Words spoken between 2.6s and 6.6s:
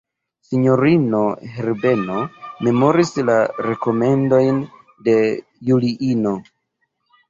memoris la rekomendojn de Juliino.